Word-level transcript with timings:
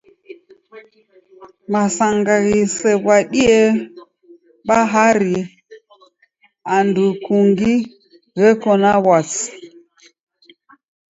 Masanga 1.73 2.33
ghisew'adie 2.45 3.57
bahari 4.67 5.37
andu 6.75 7.05
kungi 7.23 7.73
gheko 8.37 8.71
na 8.81 8.91
w'asi. 9.05 9.51